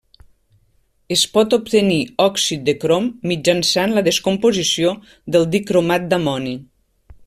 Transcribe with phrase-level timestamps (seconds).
[1.15, 4.97] Es pot obtenir òxid de crom mitjançant la descomposició
[5.37, 6.61] del dicromat d'amoni.